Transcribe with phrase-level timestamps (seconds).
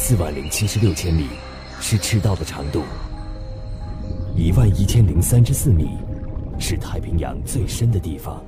[0.00, 1.26] 四万零七十六千米
[1.80, 2.84] 是赤道的长度，
[4.36, 5.98] 一万一千零三十四米
[6.56, 8.40] 是太平洋最深的地方，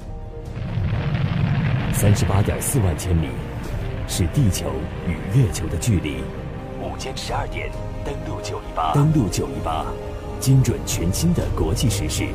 [1.92, 3.26] 三十八点四万千米
[4.06, 4.70] 是地球
[5.08, 6.18] 与月球的距离。
[6.80, 7.68] 午间十二点，
[8.04, 9.84] 登陆九一八，登陆九一八，
[10.38, 12.28] 精准全新的国际时事，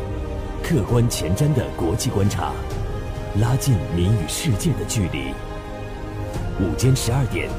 [0.61, 2.51] 客观前瞻的国际观察，
[3.39, 5.33] 拉近您与世界的距离。
[6.59, 7.49] 午间十二点。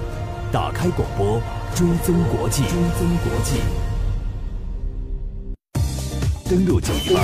[0.52, 1.42] 打开广播，
[1.74, 3.60] 追踪国际，追踪国际。
[6.48, 7.20] 登录九一八，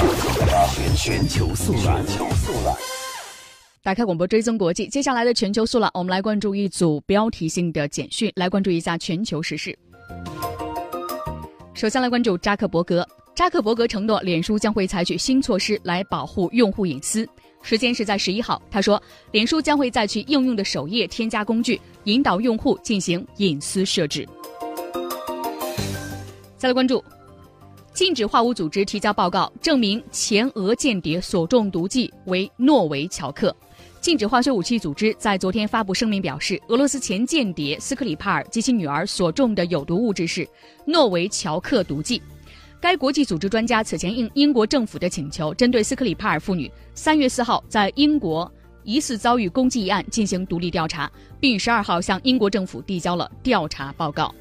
[0.67, 2.05] 全全球速览。
[3.81, 4.89] 打开广播，追踪国际。
[4.89, 9.79] 接下来的全球速览，我们来关注一组标题性的简讯，来关注一下全球时事。
[11.75, 17.27] 首先来关注扎克伯格，扎克伯格承诺，脸书将会采取新措施来保护用户隐私。
[17.63, 24.29] 时间是在十一号，他说，脸书将会在其应用的首页添加工具，引导用户进行隐私设置。
[26.59, 27.03] 再来关注，
[27.95, 33.55] 禁止化武组织提交报告，证明前俄间谍所中毒剂为诺维乔克。
[34.01, 40.47] 禁止化学武器组织在昨天发布声明表示，俄罗斯前间谍斯克里帕尔及其女儿所中的有毒物质是
[40.85, 42.21] 诺维乔克毒剂。
[42.83, 48.53] 该国际组织专家此前应英国政府的请求，针对斯克里帕尔妇女三月四号在英国
[48.83, 54.35] 疑似遭遇攻击一案进行独立调查，并于十二号向英国政府递交了调查报告。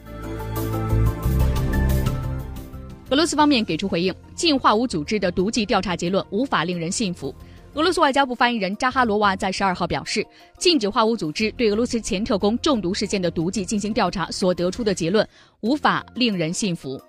[3.12, 7.36] 俄罗斯方面给出回应，禁化武组织的毒剂调查结论无法令人信服。
[7.75, 10.25] 俄罗斯外交部发言人扎哈罗娃在十二号表示，
[10.58, 15.28] 禁止化武组织对俄罗斯前特工中毒事件的毒剂进行调查所得出的结论
[15.59, 17.00] 无法令人信服。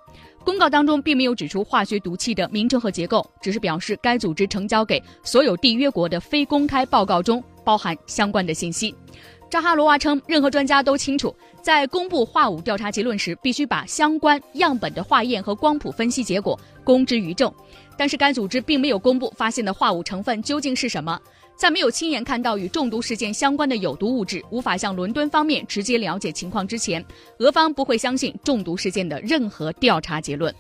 [0.45, 8.95] 公告当中并没有指出化学毒气的名称和结构，只是表示该组织呈交给所有缔约国的非公开报告中包含相关的信息。
[9.53, 17.55] 扎哈罗娃称，任何专家都清楚，在公布化武调查结论时，必须把相关样本的化验和光谱分析结果公之于众。
[17.95, 21.21] 但是该组织并没有公布发现的化武成分究竟是什么。
[21.55, 27.05] 在没有亲眼看到与中毒事件相关的有毒物质，无法向伦敦方面直接了解情况之前，
[27.41, 30.51] 俄方不会相信中毒事件的任何调查结论。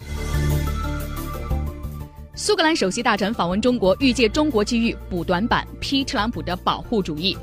[2.35, 7.35] 苏格兰首席大臣访问中国，欲借中国机遇补短板，批特朗普的保护主义。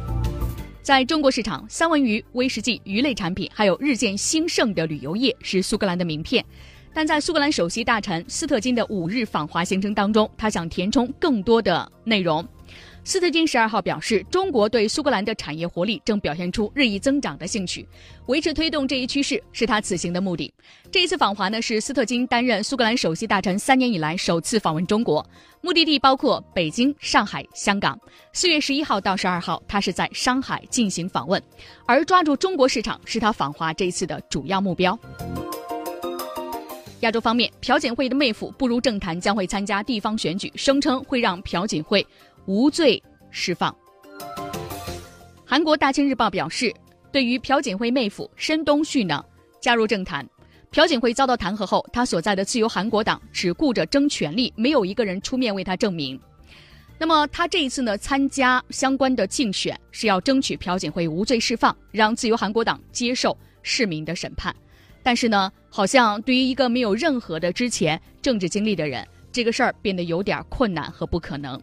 [0.89, 6.43] 在中国市场，三文鱼、威士忌、鱼类产品，还有日渐兴盛的旅游业是苏格兰的名片。
[6.91, 12.43] 但在苏格兰首席大臣斯特金的五日访华行程当中，他想填充更多的内容。
[13.09, 17.83] 斯特金十二号表示，中国对苏格兰的产业活力正表现出日益增长的兴趣，
[18.27, 20.53] 维持推动这一趋势是他此行的目的。
[20.91, 25.27] 这一次访华呢，是斯特金担任苏格兰首席大臣三年以来首次访问中国，
[25.59, 27.99] 目的地包括北京、上海、香港。
[28.31, 31.41] 四月十一号到十二号，他是在上海进行访问，
[31.87, 34.95] 而抓住中国市场是他访华这一次的主要目标。
[36.99, 42.05] 亚洲方面，朴槿惠的妹夫步入政坛，将会参加地方选举，声称会让朴槿惠。
[42.49, 43.73] 无罪释放。
[45.45, 46.73] 韩国大清日报表示，
[47.11, 49.23] 对于朴槿惠妹夫申东旭呢
[49.61, 50.27] 加入政坛，
[50.71, 56.19] 朴槿惠遭到弹劾后，他所在的自由韩国党只顾着争权力，没有一个人出面为他证明。
[56.97, 64.55] 那么他这一次呢参加相关的竞选，是要争取朴槿惠无罪释放，让自由韩国党接受市民的审判。
[65.03, 71.61] 但是呢，好像对于一个没有任何的之前政治经历的人，这个事儿变得有点困难和不可能。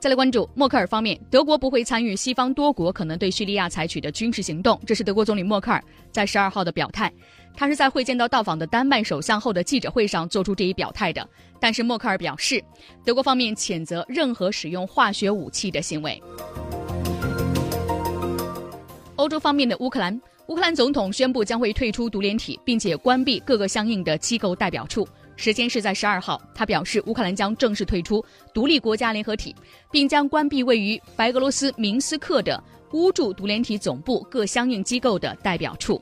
[0.00, 7.12] 再来关注默克尔方面，德国不会参与西方多国可能对叙利亚采取的军事行动，这是德国总理默克尔在十二号的表态。
[7.54, 11.28] 他是在会见到到访的丹麦首相后的记者会上做出这一表态的。
[11.60, 12.64] 但是默克尔表示，
[13.04, 16.18] 德国方面谴责任何使用化学武器的行为。
[19.16, 25.06] 欧洲方面的乌克兰，乌克兰总统宣布将会退出独联体，并且关闭各个相应的机构代表处。
[25.40, 29.56] 时间是在十二号，他表示乌克兰将正式退出独立国家联合体，
[29.90, 32.62] 并将关闭位于白俄罗斯明斯克的
[32.92, 35.98] 乌驻独联体总部各相应机构的代表处。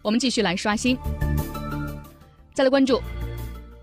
[0.00, 0.96] 我们继续来刷新，
[2.54, 2.98] 再来关注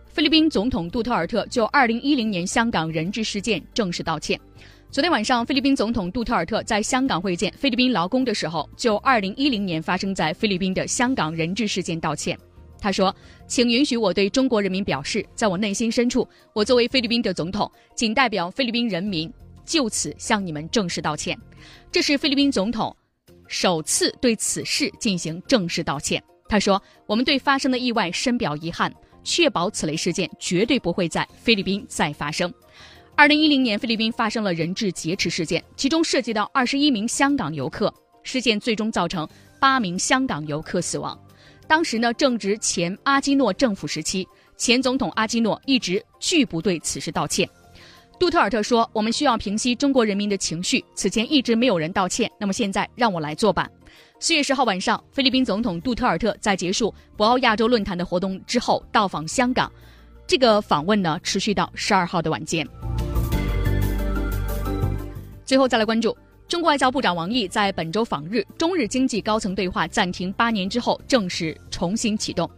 [0.08, 4.42] 菲律宾总统杜特尔特就二零一零年香港人质事件正式道歉。
[4.90, 12.40] 昨天晚上，菲律宾总统杜特尔特在香港会见菲律宾劳工的时候，就2010年发生在菲律宾的香港人质事件道歉。
[12.80, 13.14] 他说
[13.48, 19.32] ：“请允许我对中国人民表示，在我内心深处，我作为菲律宾的总统，仅代表菲律宾人民
[19.66, 21.38] 就此向你们正式道歉。
[21.92, 22.96] 这是菲律宾总统
[23.48, 28.92] 首次对此事进行正式道歉。”他说：“我们对发生的意外深表遗憾，
[29.22, 32.52] 确保此类事件绝对不会在菲律宾再发生。”
[33.20, 37.92] 二零一零年，菲律宾发生了人质劫持事件，其中涉及到二十一名香港游客。
[38.22, 39.28] 事件最终造成
[39.60, 41.20] 八名香港游客死亡。
[41.68, 47.50] 当时呢，正值前阿基诺政府时期，前总统阿基诺一直拒不对此事道歉。
[48.20, 53.68] 杜特尔特说：“我们需要平息中国人民的情绪，此前一直没有人道歉，那么现在让我来做吧。”
[54.22, 59.72] 四月十号晚上，菲律宾总统杜特尔特在结束博鳌亚洲论坛的活动之后到访香港，
[60.28, 62.68] 这个访问呢持续到十二号的晚间。
[65.48, 66.14] 最后再来关注，
[66.50, 72.52] 中国外交部长王毅在本周访日，中日经济高层对话暂停八年之后正式重新启动。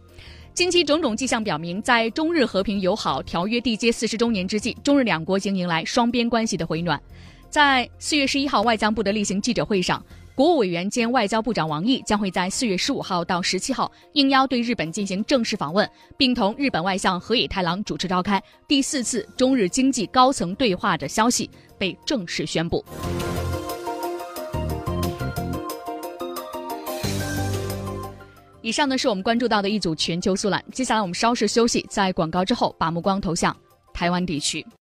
[0.54, 7.00] 近期种种迹象表明，在中日和平友好条约缔结四十周年之际，中日两国将迎来双边关系的回暖。
[7.48, 10.04] 在四月十一号外交部的例行记者会上，
[10.34, 21.50] 国务委员兼外交部长王毅将会在四月十五号到十七号应邀对日本进行正式访问，并同日本外相河野太郎主持召开第四次中日经济高层对话的消息。
[21.80, 22.84] 被正式宣布。
[28.60, 30.62] 以上呢是我们关注到的一组全球速览。
[30.72, 33.56] 接下来我们稍事休息，在广告之后把目光投向
[33.94, 34.62] 台湾地区。